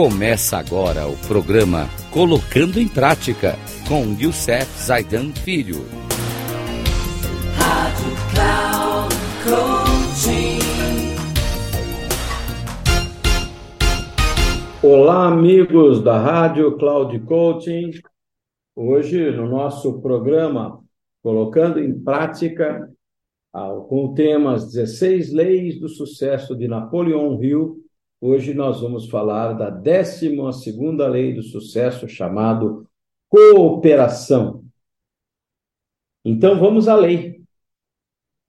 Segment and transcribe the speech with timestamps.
[0.00, 3.56] Começa agora o programa Colocando em Prática
[3.88, 5.78] com Youssef Zaidan Filho.
[7.56, 10.60] Rádio Cloud Coaching.
[14.84, 17.90] Olá, amigos da Rádio Cloud Coaching.
[18.76, 20.78] Hoje, no nosso programa
[21.24, 22.88] Colocando em Prática,
[23.52, 27.87] com o tema As 16 Leis do Sucesso de Napoleão Hill,
[28.20, 30.36] Hoje nós vamos falar da 12
[31.08, 32.84] lei do sucesso, chamado
[33.28, 34.64] cooperação.
[36.24, 37.40] Então vamos à lei.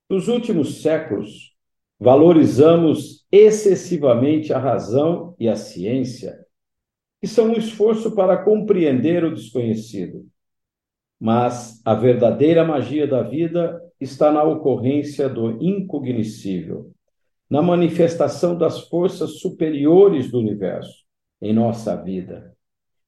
[0.09, 1.55] Nos últimos séculos,
[1.99, 6.43] valorizamos excessivamente a razão e a ciência,
[7.21, 10.27] que são um esforço para compreender o desconhecido.
[11.19, 16.91] Mas a verdadeira magia da vida está na ocorrência do incognoscível
[17.49, 21.03] na manifestação das forças superiores do universo
[21.41, 22.55] em nossa vida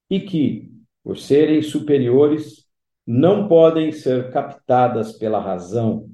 [0.09, 0.71] e que,
[1.03, 2.65] por serem superiores,
[3.05, 6.09] não podem ser captadas pela razão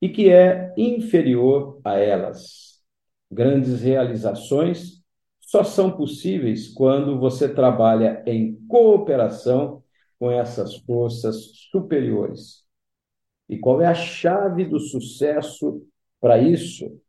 [0.00, 2.82] e que é inferior a elas.
[3.30, 5.02] Grandes realizações
[5.40, 9.82] só são possíveis quando você trabalha em cooperação
[10.18, 12.64] com essas forças superiores.
[13.48, 15.82] E qual é a chave do sucesso
[16.20, 17.00] para isso?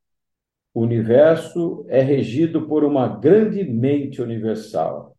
[0.75, 5.15] O universo é regido por uma grande mente universal,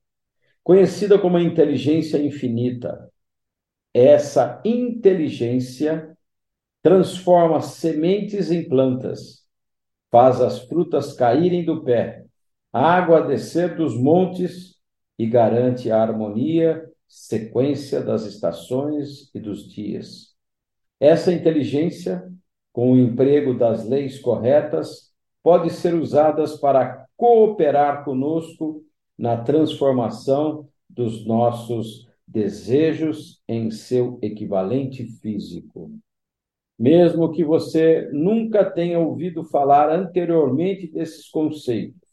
[0.62, 3.10] conhecida como a inteligência infinita.
[3.94, 6.14] Essa inteligência
[6.82, 9.46] transforma sementes em plantas,
[10.10, 12.26] faz as frutas caírem do pé,
[12.70, 14.76] a água descer dos montes
[15.18, 20.34] e garante a harmonia, sequência das estações e dos dias.
[21.00, 22.30] Essa inteligência,
[22.74, 25.15] com o emprego das leis corretas,
[25.46, 28.84] pode ser usadas para cooperar conosco
[29.16, 35.92] na transformação dos nossos desejos em seu equivalente físico.
[36.76, 42.08] Mesmo que você nunca tenha ouvido falar anteriormente desses conceitos,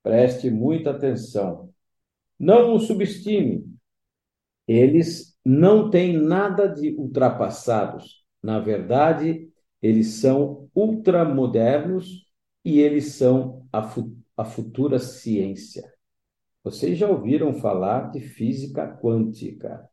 [0.00, 1.70] preste muita atenção.
[2.38, 3.64] Não os subestime.
[4.68, 8.24] Eles não têm nada de ultrapassados.
[8.40, 9.50] Na verdade,
[9.82, 12.23] eles são ultramodernos
[12.64, 15.92] e eles são a, fu a futura ciência.
[16.62, 19.88] Vocês já ouviram falar de física quântica.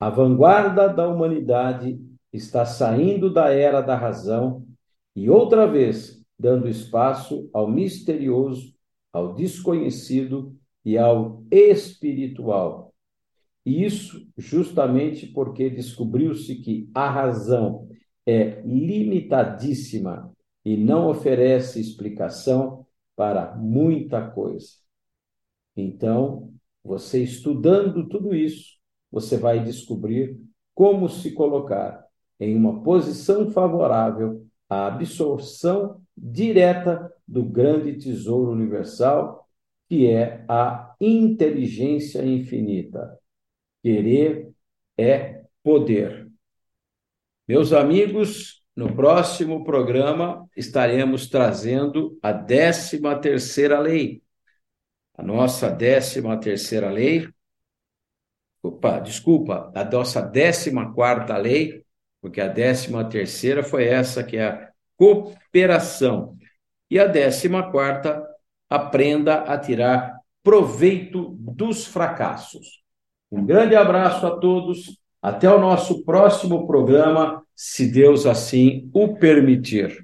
[0.00, 2.00] A vanguarda da humanidade
[2.32, 4.66] está saindo da era da razão
[5.14, 8.74] e outra vez dando espaço ao misterioso,
[9.12, 12.92] ao desconhecido e ao espiritual.
[13.64, 17.88] E isso justamente porque descobriu-se que a razão
[18.26, 20.32] é limitadíssima
[20.64, 24.68] e não oferece explicação para muita coisa.
[25.76, 28.78] Então, você estudando tudo isso,
[29.10, 30.38] você vai descobrir
[30.74, 32.04] como se colocar
[32.38, 39.46] em uma posição favorável à absorção direta do grande tesouro universal,
[39.88, 43.18] que é a inteligência infinita.
[43.82, 44.50] Querer
[44.96, 46.30] é poder.
[47.46, 54.22] Meus amigos, no próximo programa estaremos trazendo a 13 terceira lei.
[55.14, 57.28] A nossa 13 terceira lei,
[58.62, 61.84] opa, desculpa, a nossa 14 quarta lei,
[62.22, 66.38] porque a 13 terceira foi essa que é a cooperação.
[66.90, 68.26] E a 14 quarta,
[68.66, 72.80] aprenda a tirar proveito dos fracassos.
[73.30, 80.02] Um grande abraço a todos até o nosso próximo programa, se Deus assim o permitir.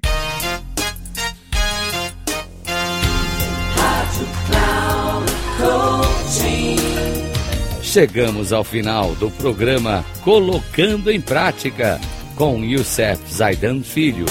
[7.81, 11.99] Chegamos ao final do programa Colocando em Prática
[12.35, 14.25] com Youssef Zaidan Filho.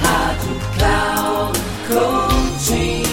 [0.00, 3.04] Rádio Cloud Coaching.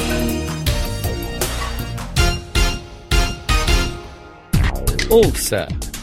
[5.09, 5.67] Ouça